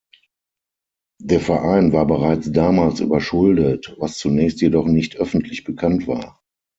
[1.21, 6.39] Der Verein war bereits damals überschuldet, was zunächst jedoch nicht öffentlich bekannt war.